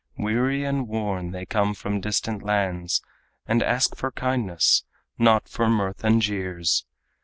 "Weary 0.17 0.63
and 0.63 0.87
worn 0.87 1.29
they 1.29 1.45
come 1.45 1.75
from 1.75 2.01
distant 2.01 2.41
lands, 2.41 3.03
And 3.45 3.61
ask 3.61 3.95
for 3.95 4.11
kindness 4.11 4.83
not 5.19 5.47
for 5.47 5.69
mirth 5.69 6.03
and 6.03 6.23
jeers." 6.23 6.85